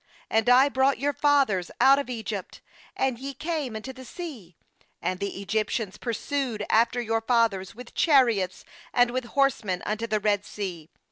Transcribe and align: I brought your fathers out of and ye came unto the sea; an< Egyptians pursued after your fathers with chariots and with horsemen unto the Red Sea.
I 0.31 0.67
brought 0.67 0.97
your 0.97 1.13
fathers 1.13 1.69
out 1.79 1.99
of 1.99 2.09
and 2.95 3.19
ye 3.19 3.35
came 3.35 3.75
unto 3.75 3.93
the 3.93 4.03
sea; 4.03 4.55
an< 4.99 5.19
Egyptians 5.21 5.97
pursued 5.99 6.65
after 6.71 6.99
your 6.99 7.21
fathers 7.21 7.75
with 7.75 7.93
chariots 7.93 8.65
and 8.95 9.11
with 9.11 9.25
horsemen 9.37 9.83
unto 9.85 10.07
the 10.07 10.19
Red 10.19 10.43
Sea. 10.43 10.89